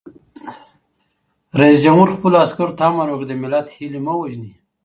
رئیس 1.59 1.79
جمهور 1.85 2.07
خپلو 2.15 2.35
عسکرو 2.45 2.77
ته 2.77 2.83
امر 2.89 3.07
وکړ؛ 3.11 3.25
د 3.27 3.31
ملت 3.43 3.65
هیلې 3.75 3.99
مه 4.05 4.13
وژنئ! 4.17 4.51